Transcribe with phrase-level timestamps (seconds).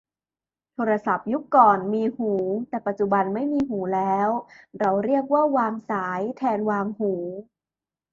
[0.73, 2.33] โทรศัพท์ยุคก่อนมีหู
[2.69, 4.29] แต่ปัจจุบันไม่มีหูแล้ว
[4.79, 7.13] เราเรียกว่าวางสายแทนวางหู